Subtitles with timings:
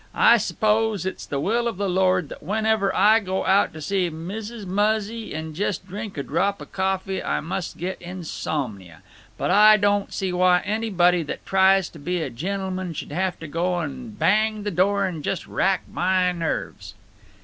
[0.15, 4.09] Ah suppose it's the will of the Lord that whenever Ah go out to see
[4.09, 4.65] Mrs.
[4.65, 9.03] Muzzy and just drink a drop of coffee Ah must get insomina,
[9.37, 13.47] but Ah don't see why anybody that tries to be a gennulman should have to
[13.47, 16.95] go and bang the door and just rack mah nerves."